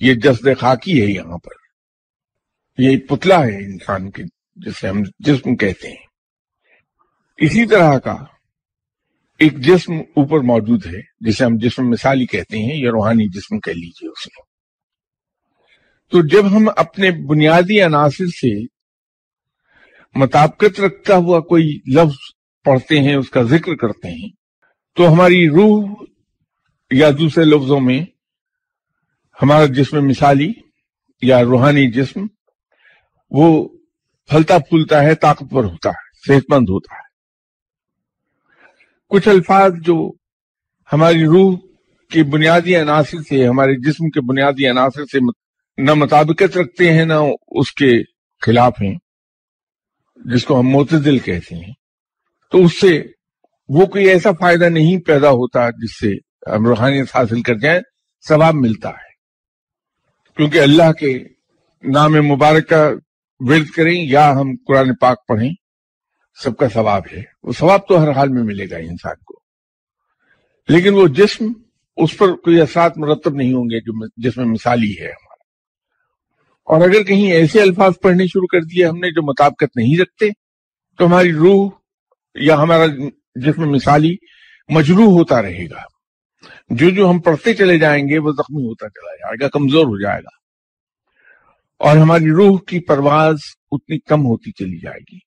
یہ 0.00 0.14
جسد 0.14 0.48
خاکی 0.60 1.02
ہے 1.02 1.06
یہاں 1.06 1.38
پر۔ 1.38 1.52
یہ 2.78 2.88
ایک 2.88 3.08
پتلا 3.08 3.46
ہے 3.46 3.64
انسان 3.64 4.10
کے، 4.10 4.22
جسے 4.56 4.88
ہم 4.88 5.02
جسم 5.18 5.56
کہتے 5.56 5.88
ہیں۔ 5.88 6.06
اسی 7.38 7.66
طرح 7.66 7.98
کا 7.98 8.16
ایک 9.38 9.58
جسم 9.58 9.92
اوپر 9.92 10.38
موجود 10.38 10.86
ہے، 10.86 11.00
جسے 11.20 11.44
ہم 11.44 11.56
جسم 11.56 11.90
مثالی 11.90 12.26
کہتے 12.26 12.58
ہیں 12.58 12.76
یا 12.76 12.90
روحانی 12.90 13.28
جسم 13.28 13.60
کہہ 13.60 13.72
لیجیے 13.72 14.08
اس 14.08 14.26
میں 14.26 14.46
تو 16.10 16.26
جب 16.26 16.56
ہم 16.56 16.68
اپنے 16.76 17.10
بنیادی 17.10 17.82
عناصر 17.82 18.26
سے 18.26 18.64
مطابقت 20.14 20.80
رکھتا 20.80 21.16
ہوا 21.16 21.40
کوئی 21.40 21.80
لفظ 21.94 22.16
پڑھتے 22.64 23.00
ہیں، 23.00 23.14
اس 23.14 23.30
کا 23.30 23.42
ذکر 23.42 23.74
کرتے 23.74 24.08
ہیں، 24.08 24.28
تو 24.94 25.12
ہماری 25.12 25.48
روح 25.48 26.04
یا 26.90 27.10
دوسرے 27.18 27.44
لفظوں 27.44 27.80
میں 27.80 28.04
ہمارا 29.42 29.66
جسم 29.66 30.06
مثالی 30.06 30.52
یا 31.22 31.42
روحانی 31.42 31.90
جسم، 31.90 32.26
وہ 33.30 33.68
پھلتا 34.28 34.58
پھولتا 34.58 35.02
ہے، 35.02 35.14
طاقتور 35.14 35.64
ہوتا 35.64 35.90
ہے 35.90 36.16
صحت 36.26 36.52
مند 36.52 36.66
ہوتا 36.68 36.94
ہے۔ 36.94 37.06
کچھ 39.08 39.28
الفاظ 39.28 39.72
جو 39.80 40.12
ہماری 40.92 41.24
روح 41.24 41.58
کے 42.10 42.22
بنیادی 42.22 42.76
عناصر 42.76 43.18
سے، 43.28 43.46
ہمارے 43.46 43.74
جسم 43.74 44.10
کے 44.10 44.20
بنیادی 44.20 44.68
عناصر 44.68 45.04
سے 45.04 45.18
نہ 45.82 45.94
مطابقت 45.94 46.56
رکھتے 46.58 46.92
ہیں، 46.92 47.04
نہ 47.04 47.14
اس 47.48 47.72
کے 47.72 48.02
خلاف 48.40 48.72
ہیں، 48.82 48.94
جس 50.16 50.44
کو 50.44 50.60
ہم 50.60 50.68
معتدل 50.68 51.18
کہتے 51.18 51.54
ہیں۔ 51.54 51.72
تو 52.52 52.64
اس 52.64 52.80
سے 52.80 53.02
وہ 53.68 53.86
کوئی 53.86 54.08
ایسا 54.08 54.30
فائدہ 54.32 54.64
نہیں 54.64 55.00
پیدا 55.00 55.30
ہوتا 55.30 55.70
جس 55.70 55.98
سے 56.00 56.12
ہم 56.56 56.66
روحانیت 56.66 57.06
حاصل 57.14 57.42
کر 57.42 57.54
جائیں، 57.54 57.80
ثواب 58.28 58.54
ملتا 58.54 58.88
ہے۔ 58.88 59.05
کیونکہ 60.36 60.58
اللہ 60.58 60.92
کے 60.92 61.24
نام 61.82 62.12
مبارک 62.12 62.68
کا 62.68 62.90
ورد 63.38 63.70
کریں 63.70 64.04
یا 64.04 64.32
ہم 64.32 64.50
قرآن 64.66 64.94
پاک 64.94 65.26
پڑھیں، 65.26 65.50
سب 66.42 66.56
کا 66.56 66.68
ثواب 66.68 67.02
ہے۔ 67.12 67.22
وہ 67.42 67.52
ثواب 67.52 67.88
تو 67.88 68.02
ہر 68.02 68.10
حال 68.10 68.28
میں 68.28 68.42
ملے 68.42 68.70
گا 68.70 68.76
انسان 68.76 69.14
کو۔ 69.26 69.40
لیکن 70.68 70.94
وہ 70.94 71.06
جسم، 71.06 71.46
اس 71.96 72.16
پر 72.16 72.36
کوئی 72.36 72.60
اثرات 72.60 72.98
مرتب 72.98 73.34
نہیں 73.34 73.52
ہوں 73.52 73.64
گے 73.64 73.80
جو 73.80 74.06
جس 74.16 74.36
میں 74.36 74.44
مثالی 74.44 74.94
ہے 75.00 75.06
ہمارا۔ 75.06 75.36
اور 76.64 76.90
اگر 76.90 77.02
کہیں 77.02 77.32
ایسے 77.32 77.62
الفاظ 77.62 77.92
پڑھنے 78.02 78.26
شروع 78.26 78.46
کر 78.46 78.60
دیے 78.60 78.86
ہم 78.86 78.98
نے 78.98 79.10
جو 79.10 79.22
مطابقت 79.22 79.76
نہیں 79.76 80.00
رکھتے، 80.00 80.26
تو 80.98 81.06
ہماری 81.06 81.32
روح 81.32 81.70
یا 82.34 82.56
ہمارا 82.56 82.86
جسم 83.34 83.70
مثالی 83.70 84.16
مجروح 84.68 85.18
ہوتا 85.18 85.42
رہے 85.42 85.66
گا۔ 85.70 85.95
جو 86.68 86.90
جو 86.90 87.10
ہم 87.10 87.18
پڑھتے 87.18 87.54
چلے 87.54 87.78
جائیں 87.78 88.08
گے 88.08 88.18
وہ 88.18 88.32
زخمی 88.32 88.62
ہوتا 88.62 88.88
چلا 88.88 89.16
جائے 89.16 89.36
گا، 89.40 89.48
کمزور 89.48 89.86
ہو 89.86 90.00
جائے 90.00 90.20
گا۔ 90.20 90.36
اور 91.78 91.96
ہماری 91.96 92.30
روح 92.30 92.58
کی 92.66 92.80
پرواز 92.80 93.36
اتنی 93.70 93.98
کم 93.98 94.26
ہوتی 94.26 94.52
چلی 94.52 94.78
جائے 94.78 95.00
گی۔ 95.12 95.25